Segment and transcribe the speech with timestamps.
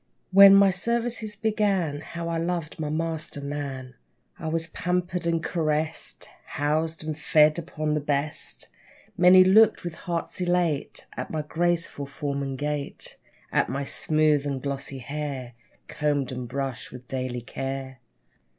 [0.31, 3.93] When my services began, How I loved my master, man!
[4.39, 8.67] I was pampered and caressed, Housed, and fed upon the best.
[9.15, 13.15] Many looked with hearts elate At my graceful form and gait,
[13.51, 15.53] At my smooth and glossy hair
[15.87, 17.99] Combed and brushed with daily care.